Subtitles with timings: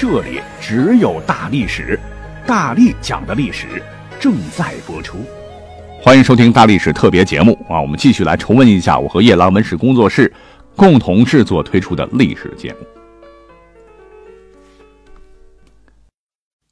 [0.00, 2.00] 这里只有大历史，
[2.46, 3.82] 大力讲的历史
[4.18, 5.18] 正在播出，
[6.00, 7.78] 欢迎收听大历史特别节目啊！
[7.78, 10.32] 我们继续来重温一下我和夜郎文史工作室
[10.74, 12.78] 共同制作推出的历史节目。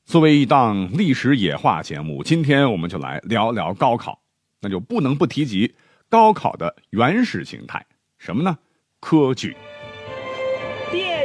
[0.07, 4.23] 作为一档历史野化节目，今天我们就来聊聊高考，
[4.63, 5.75] 那就不能不提及
[6.09, 7.85] 高考的原始形态，
[8.17, 8.57] 什么呢？
[9.01, 9.55] 科举。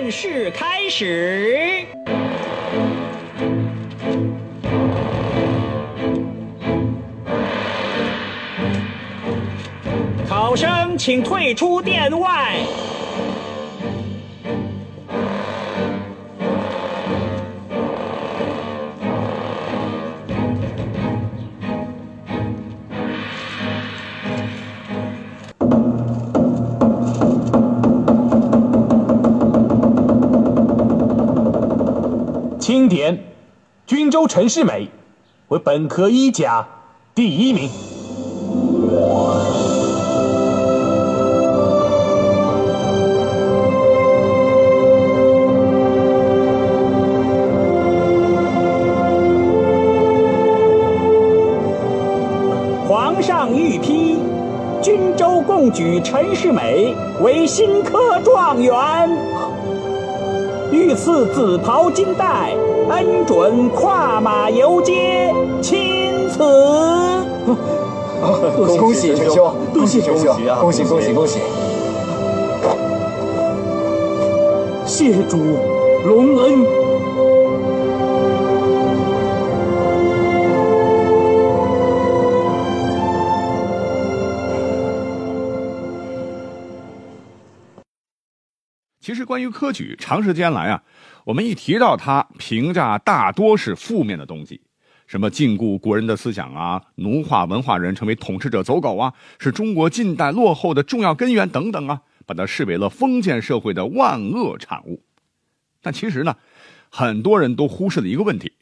[0.04, 1.86] 正式开始，
[10.28, 12.58] 考生请退出殿外。
[34.14, 34.88] 州陈世美
[35.48, 36.64] 为本科一甲
[37.16, 37.68] 第一名。
[52.88, 54.20] 皇上御批，
[54.80, 59.10] 均州贡举陈世美为新科状元。
[60.72, 62.56] 御赐紫袍金带，
[62.90, 66.40] 恩准跨马游街，钦此。
[68.80, 71.40] 恭喜陈兄，恭喜陈兄，恭喜恭喜恭喜！
[74.86, 75.38] 谢主
[76.06, 76.83] 隆恩。
[89.26, 90.84] 关于科举，长时间来啊，
[91.26, 94.62] 我们一提到它，评价大多是负面的东西，
[95.08, 105.04] 什么禁锢国人的思想啊，奴化文化人成为统治者走狗啊，是中国近代落后的重要根源等等啊，把它视为了封建社会的万恶产物。
[105.82, 106.36] 但其实呢，
[106.90, 108.54] 很多人都忽视了一个问题：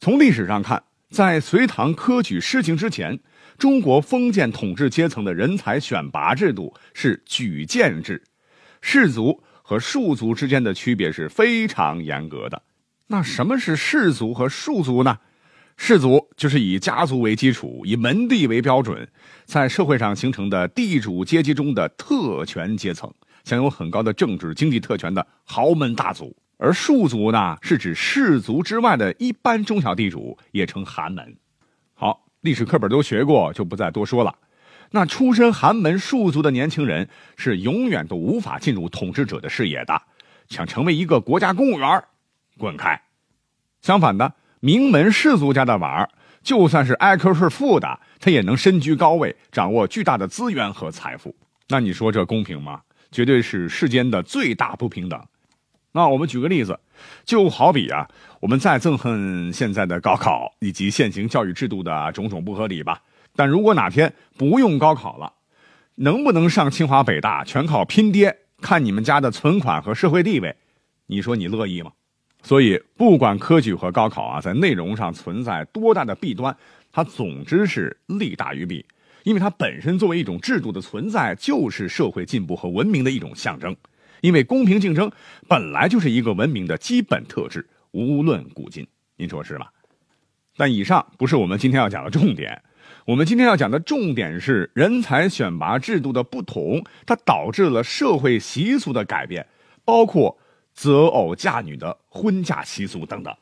[0.00, 3.18] 从历史上看，在隋唐科举施行之前，
[3.58, 8.22] 中国封建统治阶层的人才选拔制度是举荐制，
[8.80, 9.42] 士族。
[9.68, 12.62] 和庶族之间的区别是非常严格的。
[13.08, 15.18] 那什么是士族和庶族呢？
[15.76, 19.08] 士族就是以家族为基础，以门第为标准，
[19.44, 23.12] 在社会上形成的地主阶级中的特权阶层，
[23.42, 26.32] 享有很高的政治经济特权的豪门大族。
[26.58, 31.36] 而庶族呢，是指士族之外的一般中小地主，也称寒门。
[31.92, 34.32] 好，历史课本都学过，就不再多说了。
[34.90, 40.00] 那出身寒门庶族的年轻人是永远都无法进入统治者的视野的，
[40.48, 42.02] 想成为一个国家公务员，
[42.56, 43.02] 滚开！
[43.82, 46.08] 相反的，名门士族家的娃儿，
[46.42, 51.34] 就算是挨个是富的，他也能身居高位，掌握巨大的资源和财富。
[51.68, 52.80] 那你说这公平吗？
[53.10, 55.20] 绝对是世间的最大不平等。
[55.92, 56.78] 那我们举个例子，
[57.24, 58.06] 就好比啊，
[58.40, 63.00] 我们再憎恨现在的高考以及现行教育制度的种种不合理吧。
[63.36, 65.32] 但如果哪天不用高考了，
[65.96, 70.56] 能不能上清华北大全靠拼爹，看你们家的存款和社会地位，
[71.06, 71.92] 你说你乐意吗？
[72.42, 76.56] 所以，不管科举和高考啊，在内容上存在多大的弊端，
[76.92, 78.86] 它总之是利大于弊，
[79.24, 83.74] 因为它本身作为一种制度的存在，就是社会进步和文明的一种象征。
[84.20, 85.10] 因为公平竞争
[85.48, 88.86] 本来就是一个文明的基本特质，无论古今，
[89.16, 89.72] 您说是吧？
[90.56, 92.62] 但以上不是我们今天要讲的重点。
[93.06, 99.46] 我们今天要讲的重点是人才选拔制度的不同，它导致了社会习俗的改变，
[99.84, 100.36] 包括
[100.74, 103.32] 择偶嫁女的婚嫁习俗等等。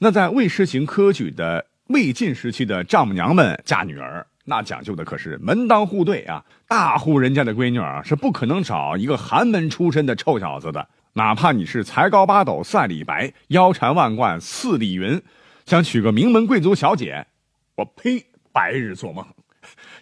[0.00, 15.22] 那在未实行科举的魏晋时期的丈母娘们嫁女儿，那讲究的可是门当户对啊，大户人家的闺女啊是不可能找一个寒门出身的臭小子的，哪怕你是才高八斗赛李白，腰缠万贯似李云，
[15.64, 17.28] 想娶个名门贵族小姐，
[17.76, 18.26] 我呸！
[18.54, 19.26] 白日做梦，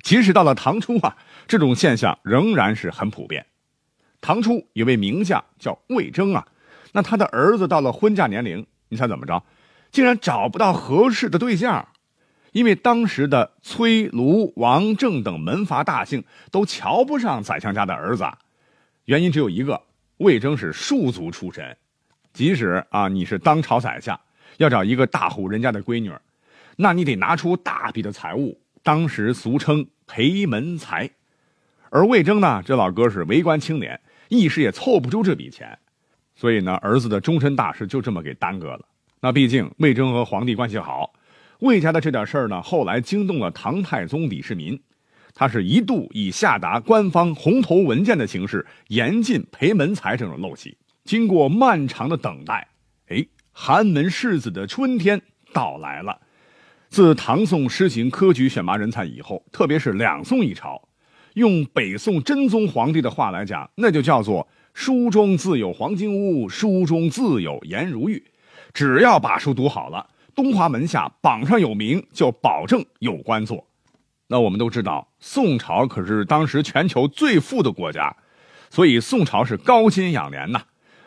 [0.02, 1.16] 即使到了唐初啊，
[1.48, 3.46] 这种现象仍然是很普遍。
[4.20, 6.46] 唐初有位名将叫魏征啊，
[6.92, 9.42] 那他的儿子到了婚嫁年龄，你猜怎么着？
[9.90, 11.88] 竟然找不到合适的对象，
[12.52, 18.24] 因为当时的崔、卢、王、郑等门阀大姓都瞧不上宰相家的儿子，
[19.06, 19.80] 原因只有一个：
[20.18, 21.76] 魏征是庶族出身，
[22.34, 24.20] 即使啊你是当朝宰相，
[24.58, 26.12] 要找一个大户人家的闺女，
[26.76, 31.10] 那你得拿出大笔的财物，当时俗称赔门财。
[31.90, 35.78] 而魏征呢，这老哥是为官清廉，一时也凑不出这笔钱，
[36.34, 38.80] 所以呢，儿子的终身大事就这么给耽搁了。
[39.20, 41.12] 那毕竟魏征和皇帝关系好，
[41.60, 44.80] 魏家的这点事儿呢，后来惊动了唐太宗李世民，
[45.34, 50.76] 他是一度以下达官方红头文件的形式严禁赔门财这种陋习。
[51.04, 52.66] 经过漫长的等待，
[53.08, 55.20] 哎，寒门世子的春天
[55.52, 56.18] 到来了。
[56.92, 60.78] 自唐宋施行科举选拔人才以后，特别是两宋一朝。
[61.32, 68.22] 用北宋真宗皇帝的话来讲，那就叫做“书中自有黄金屋，书中自有颜如玉”。
[68.74, 73.66] 只要把书读好了，东华门下榜上有名，就保证有官做。
[74.26, 78.14] 那我们都知道，宋朝可是当时全球最富的国家，
[78.68, 80.60] 所以宋朝是高薪养廉呐，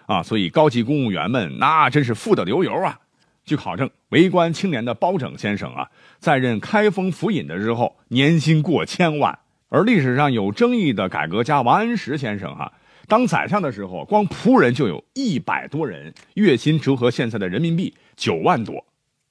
[0.07, 2.99] 啊，所以高级公务员们那真是富得流油啊。
[3.45, 5.87] 据考证，为官清廉的包拯先生啊，
[6.17, 9.37] 在任开封府尹的时候，年薪过千万。
[9.69, 12.71] 而历史上有争议的改革家王安石先生，哈，
[13.07, 18.85] 当宰相的时候，光仆人就有一百多人，月薪折合现在的人民币九万多。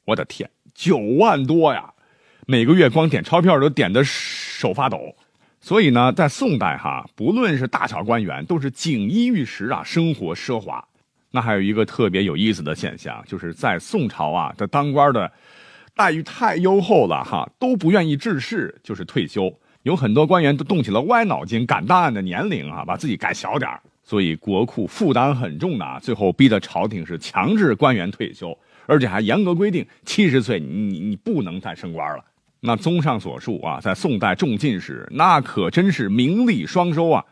[0.05, 1.93] 我的天，九万多呀！
[2.46, 5.17] 每个月光点钞票都点的手发抖。
[5.60, 10.87] 所以呢，在宋代，哈，不论是大小官员，都是锦衣玉食啊，生活奢华。
[11.34, 15.28] 那还有一个特别有意思的现象，就是在宋朝啊，这当官的
[15.92, 19.52] 待遇太优厚了，哈，都不愿意致仕，就是退休。
[19.82, 23.69] 有很多官员都动起了歪脑筋，赶档案的年龄啊，把自己改小点
[24.04, 32.25] 所以国库负担很重的，最后逼得朝廷是强制官员退休，而且还严格规定七十岁你你你不能再升官了。
[32.60, 37.25] 那综上所述啊，在宋代中进士那可真是名利双收啊，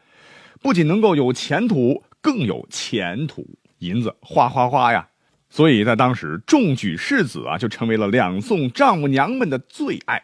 [0.60, 3.46] 不仅能够有前途，更有前途，
[3.82, 5.08] 银子哗哗哗呀。
[5.50, 10.22] 所以在当时中举士子啊，就成为了两宋丈母娘们的最爱。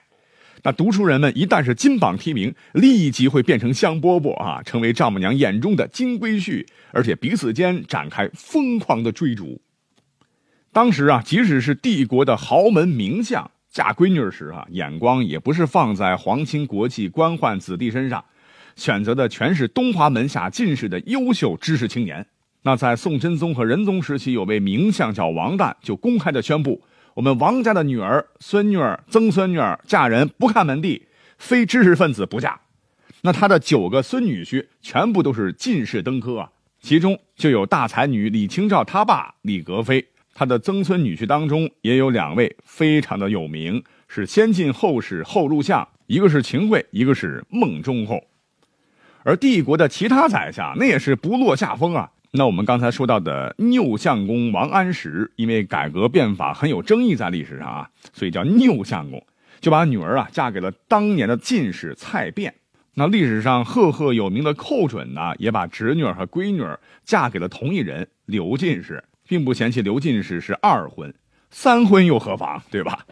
[0.63, 9.61] 那读书人们一旦是金榜题名，立即会变成香饽饽啊，成为丈母娘眼中的金龟婿，而且彼此间展开疯狂的追逐。
[10.73, 18.25] 当时啊，即使是帝国的豪门名相嫁闺女时啊，眼光也不是放在皇亲国戚、官宦子弟身上，
[18.77, 22.27] 选择的全是东华门下进士的优秀知识青年。
[22.69, 26.83] 那在宋真宗和仁宗时期，有位名相叫王旦，就公开的宣布。
[27.15, 31.07] 我们王家的女儿、孙女儿、曾孙女儿嫁人不看门第，
[31.39, 32.61] 非知识分子不嫁。
[33.23, 36.51] 那他的九个孙女婿全部都是进士登科啊，
[36.83, 40.07] 其中就有大才女李清照她爸李格非。
[40.35, 48.23] 他的曾孙女婿当中也有两位非常的有名，是先进后世后入相，一个是秦桧，一个是孟忠厚。
[49.23, 52.11] 而帝国的其他宰相那也是不落下风啊。
[52.39, 59.21] 那我们刚才说到的拗相公王安石，因为改革变法很有争议，在历史上啊，所以叫拗相公，
[59.59, 62.55] 就把女儿啊嫁给了当年的进士蔡卞。
[62.95, 66.65] 那历史上赫赫有名的寇准呢，也把侄女和闺女
[67.05, 71.13] 嫁给了同一人刘进士，并不嫌弃刘进士是二婚，
[71.51, 73.05] 三婚又何妨，对吧？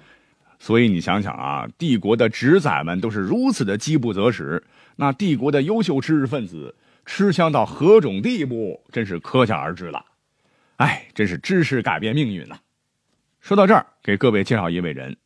[0.60, 4.62] 所以你想想啊，帝国的侄仔们都是如此的饥不择食，
[4.94, 6.76] 那帝国的优秀知识分子。
[7.06, 10.04] 吃香到何种地步，真是可想而知了。
[10.76, 12.58] 哎，真是知识改变命运呐！
[13.40, 15.16] 说到这儿，给各位介绍一位人：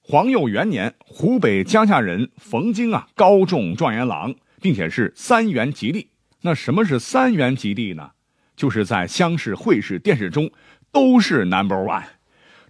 [0.00, 6.08] 皇佑元年，湖北江夏人冯京啊，高中状元郎，并且是三元及第。
[6.40, 8.12] 那什么是三元及第呢？
[8.56, 10.50] 就是在乡试、会试、殿试中
[10.90, 12.02] 都是 number one。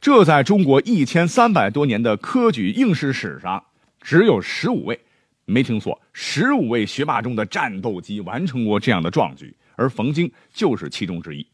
[0.01, 3.65] 这在中国一千三百多年的科举应试史上，
[4.01, 5.01] 只有十五位。
[5.45, 11.47] 没听错，十五位学霸中的战斗机完成过这样的壮举，而冯京就是其中之一。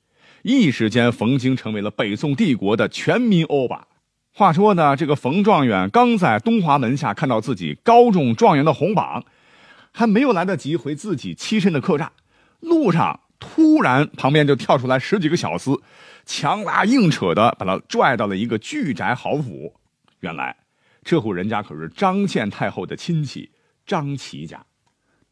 [0.42, 3.87] 一时间，冯京成为了北宋帝国的全民欧巴。
[4.33, 9.25] 话说呢，这个冯状元刚在东华门下看到自己高中状元的红榜，
[9.90, 12.12] 还没有来得及回自己栖身的客栈，
[12.61, 15.80] 路上突然旁边就跳出来十几个小厮，
[16.25, 19.75] 强拉硬扯的把他拽到了一个巨宅豪府。
[20.21, 20.57] 原来，
[21.02, 23.50] 这户人家可是张献太后的亲戚。
[23.88, 24.64] 张琪家，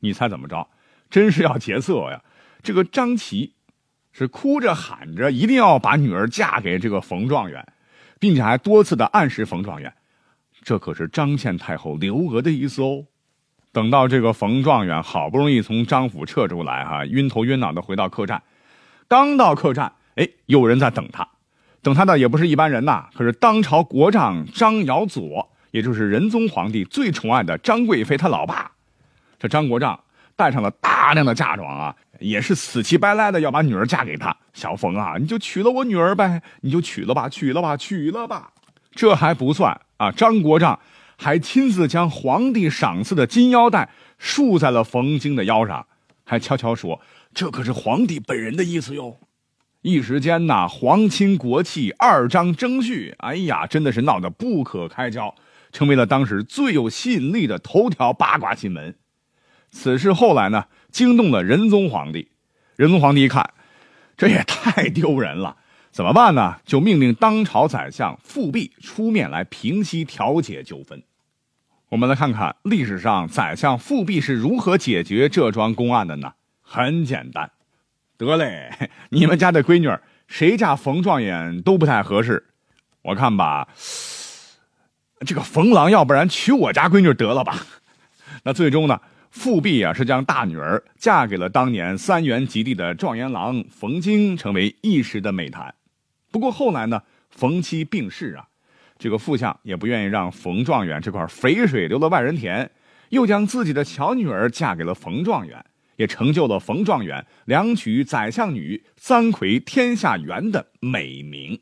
[0.00, 0.66] 你猜怎么着？
[1.08, 2.20] 真是要劫色呀！
[2.64, 3.54] 这个张琪
[4.10, 7.64] 是哭着喊着，一定要把女儿嫁给这个冯状元，
[8.18, 9.94] 并且还多次的暗示冯状元，
[10.62, 13.04] 这可是张献太后刘娥的意思哦。
[13.72, 18.42] 等到这个冯状元好不容易从张府撤出来，哈，晕头晕脑的回到客栈，
[19.06, 21.28] 刚到客栈，哎，有人在等他。
[21.82, 28.70] 等他的也不是一般人呐，可是当朝国丈张尧佐，也就是仁宗皇帝最宠爱的张贵妃他老爸。
[29.38, 29.99] 这张国丈
[30.35, 34.37] 带上了大量的嫁妆啊，也是死乞白赖的要把女儿嫁给他。
[34.54, 38.52] 小冯啊，你就娶了我女儿呗，你就娶了吧，娶了吧，娶了吧。
[38.94, 40.78] 这还不算啊，张国丈
[41.18, 45.87] 还亲自将皇帝赏赐的金腰带束在了冯京的腰上，
[46.25, 47.00] 还悄悄说
[47.35, 49.18] ：“这可是皇帝本人的意思哟。”
[49.82, 55.35] 一时间呐，皇亲国戚二张争婿，哎呀，真的是闹得不可开交，
[55.76, 58.95] 成为了当时最有吸引力的头条八卦新闻。
[59.71, 62.30] 此事后来呢，惊动了仁宗皇帝。
[62.76, 63.50] 仁宗皇帝一看，
[64.16, 65.59] 这也太丢人了，
[65.90, 66.56] 怎么办呢？
[66.64, 71.02] 就命令当朝宰相富弼出面来平息调解纠纷。
[71.90, 76.33] 我们来看看历史上宰相富弼是如何解决这桩公案的呢？
[76.62, 77.50] 很简单。
[78.16, 79.95] 得嘞，你们家的闺女
[80.26, 82.47] 谁嫁冯状元都不太合适，
[83.02, 83.68] 我看吧，
[85.25, 87.64] 这个冯郎要不然娶我家闺女得了吧？
[88.44, 95.75] 那最终呢，富弼啊是将大女儿嫁给了当年三元及第的状元郎冯京，成为一时的美谈。
[96.30, 98.46] 不过后来呢，冯妻病逝啊，
[98.99, 102.70] 这个富相也不愿意让冯状元这块肥水流了外人田，
[103.08, 105.64] 又将自己的小女儿嫁给了冯状元。
[105.96, 111.58] 也成就了冯状元两娶宰相女，三魁天下元的美名。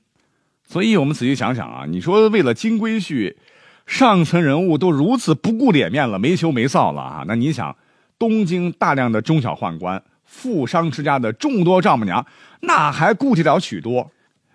[0.66, 3.35] 所以，我们仔细想想啊，你说为了金龟婿，
[3.87, 7.25] 上层人物都如此不顾脸面了，没羞没臊了啊！
[7.28, 7.76] 那你想，
[8.18, 12.26] 东京大量的中小宦官、富商之家的众多丈母娘，
[12.61, 14.11] 那还顾及了许多？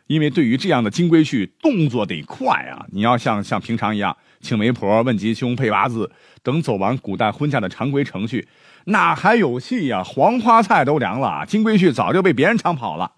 [0.08, 2.84] 因为对于这样的金龟婿，动作得快啊！
[2.92, 6.12] 你要像像平常一样请媒婆、问吉凶、配八字
[6.42, 8.48] 等走完古代婚嫁的常规程序。
[8.86, 10.04] 哪还有戏呀？
[10.04, 13.12] 黄花菜都凉了，金龟婿早就被别人抢跑了，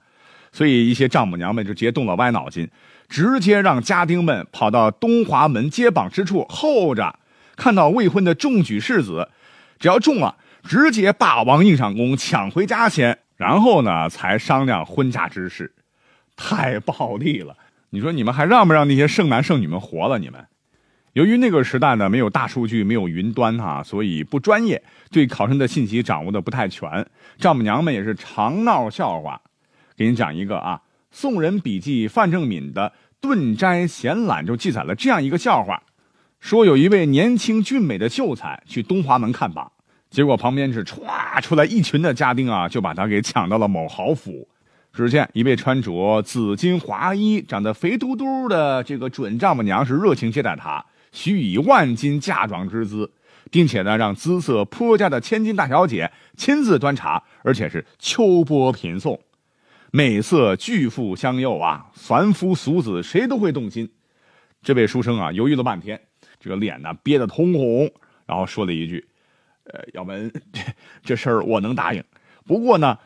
[0.52, 2.70] 所以一些丈母娘们就直接动了歪脑筋，
[3.08, 7.20] 直接让家丁们跑到东华门接榜之处候着，
[7.56, 9.30] 看到未婚的中举世子，
[9.80, 15.74] 只要中了，直接霸王硬上弓抢回家先，然后呢才商量婚嫁之事，
[16.36, 17.56] 太暴力了！
[17.92, 20.20] 你说你们还让不让那些剩男剩女们活了？
[20.20, 20.46] 你们？
[21.14, 24.82] 由于那个时代呢没有大数据，没有云端哈，所以不专业，
[25.12, 27.06] 对考生的信息掌握的不太全。
[27.38, 29.42] 丈母娘们也是常闹笑话。
[30.02, 30.78] 给你讲一个啊，
[31.12, 32.90] 《宋人笔记》范正敏的
[33.22, 35.84] 《顿斋闲览》就记载了这样一个笑话：
[36.40, 39.72] 说有一位年轻俊美的秀才去东华门看榜，
[40.10, 44.48] 结果旁边是歘出来一群的家丁啊，就把他给抢到了某豪府。
[44.92, 50.84] 只见一位穿着紫金华衣、长得肥嘟嘟的这个准丈母娘是热情接待他。
[51.12, 53.12] 许以万金嫁妆之资，
[53.52, 59.20] 并且呢，让姿色颇佳的千金大小姐亲自端茶，而且是秋波频送，
[59.94, 61.88] 美色巨富相诱啊！
[61.94, 63.92] 凡夫俗子谁都会动心。
[64.64, 66.00] 这位书生啊，犹豫了半天，
[66.40, 67.92] 这个脸呢憋得通红，
[68.26, 69.06] 然后说了一句
[69.66, 70.32] ：“呃，要不然
[71.04, 72.02] 这事儿我能答应，
[72.46, 72.98] 不过呢，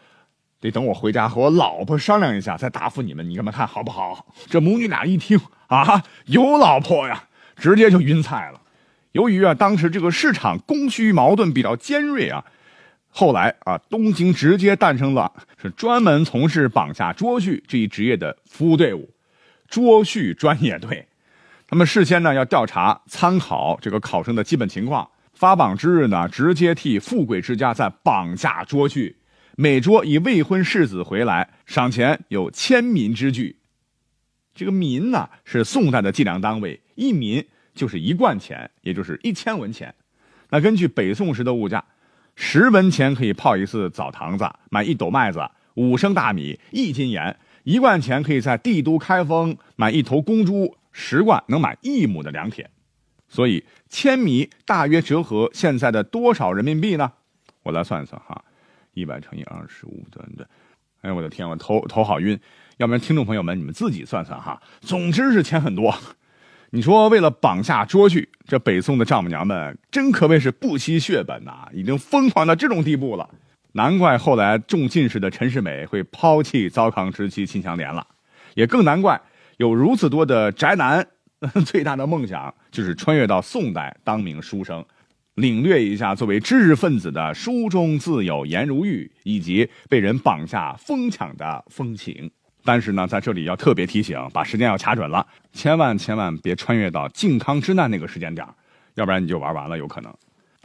[0.60, 7.24] 得等我回家和我老婆商量一下再答复你们，你们看好不好？”这母女俩一听啊，有老婆呀！
[7.56, 8.62] 直接就晕菜了。
[9.13, 12.46] 由于啊，当时这个市场供需矛盾比较尖锐啊，
[13.17, 15.31] 后来啊，东京直接诞生了
[15.62, 19.10] 是专门从事绑架捉婿这一职业的服务队伍——
[19.69, 21.07] 捉婿专业队。
[21.65, 29.15] 他们事先呢要调查、参考这个考生的基本情况，发榜之日呢，直接替富贵之家在绑架捉婿。
[29.55, 33.55] 每捉一未婚世子回来，赏钱有千民之巨。
[34.53, 36.81] 这个民呢，是宋代的计量单位。
[36.95, 37.41] 一民
[37.74, 39.95] 就是一贯钱，也就是一千文钱。
[40.50, 41.84] 那根据北宋时的物价，
[42.36, 45.39] 十文钱可以泡一次澡堂子，买一斗麦子、
[45.75, 52.70] 五升大米、一斤盐；一贯钱可以在帝都开封买一头公猪，十贯能买一亩的良田。
[53.27, 57.12] 所以千米大约折合现在的多少人民币呢？
[57.63, 58.44] 我来算算哈，
[58.94, 60.46] 一百乘以二十五等等。
[61.01, 62.39] 哎我的天，我头头好晕。
[62.77, 64.62] 要不然听众朋友们你们自己算算哈。
[64.82, 65.96] 总之是钱很多。
[66.75, 73.29] 你说为了绑架捉婿，这北宋的丈母娘们真可谓是不惜血本呐，已经疯狂到这种地步了。
[73.72, 78.05] 难怪后来中进士的陈世美会抛弃糟糠之妻秦香莲了，
[78.55, 79.22] 也更难怪
[79.55, 81.08] 有如此多的宅男
[81.65, 84.84] 最大的梦想就是穿越到宋代当名书生，
[85.36, 92.29] 领略一下作为知识分子的书中自有颜如玉，以及被人绑架疯抢的风情。
[92.65, 98.45] 但是呢，在这里要特别提醒，把时间要卡准了，千万千万别穿越到靖康之难那个时间点
[98.95, 100.12] 要不然你就玩完了，有可能。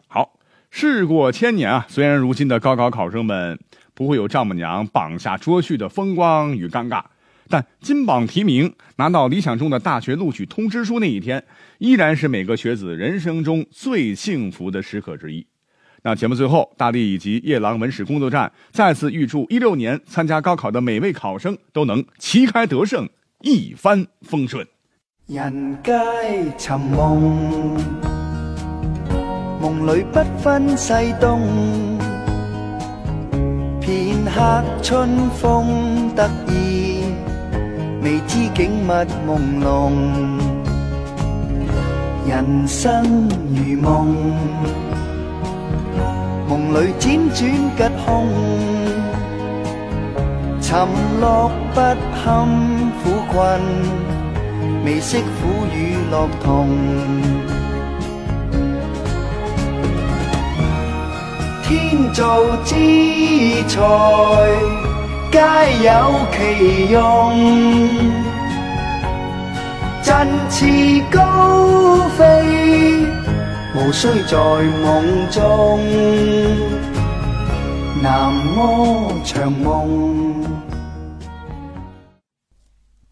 [0.08, 0.32] 好，
[0.70, 3.58] 事过千年啊，虽然如今的高考考生们
[3.94, 7.02] 不会有丈母娘绑下捉婿的风光与尴尬，
[7.48, 11.44] 但金榜题名，拿到理想中的大学录取通知书那一天，
[11.78, 15.46] 依然是每个学子人生中最幸福的时刻之一。
[16.02, 23.08] 那节目最后，大力以及夜郎文史工作站再次预祝一六年参加高考的每位考生都能旗开得胜，
[23.42, 24.66] 一帆风顺。
[25.26, 25.92] 人皆
[26.58, 27.76] 寻梦，
[29.60, 31.40] 梦里不分西东。
[33.80, 37.04] 片刻春风得意，
[38.02, 38.90] 未知景物
[39.26, 39.92] 朦胧。
[42.26, 44.89] 人生如梦。
[46.72, 48.28] 梦里辗转吉凶，
[50.62, 50.86] 沉
[51.20, 52.46] 落不堪
[53.02, 53.60] 苦困，
[54.84, 56.68] 未识苦与乐同。
[61.64, 62.76] 天造之
[63.66, 63.80] 材，
[65.32, 65.40] 皆
[65.84, 65.90] 有
[66.36, 66.38] 其
[66.92, 67.00] 用，
[70.04, 72.89] 振翅高飞。
[73.90, 75.80] 无需在梦中
[78.00, 80.44] 南柯长梦。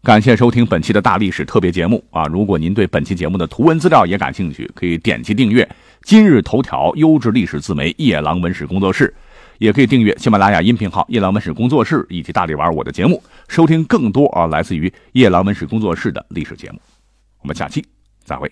[0.01, 2.23] 感谢收听本期的大历史特别节目啊！
[2.27, 5.67] 如果您对本期节目的图文资料也感兴趣，可以点击订阅
[6.03, 9.13] 今日头条优质历史自媒夜郎文史工作室，
[9.57, 16.79] 也可以订阅喜马拉雅音频号夜郎文史工作室以及大力玩我的节目，收听更多啊来自于夜郎文史工作室的历史节目。
[17.41, 17.85] 我们下期
[18.23, 18.49] 再会。